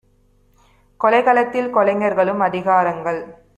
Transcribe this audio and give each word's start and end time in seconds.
கொலைக்களத்தில் 0.99 1.69
கொலைஞர்களும் 1.69 2.41
அதிகா 2.41 2.77
ரங்கள் 2.81 3.21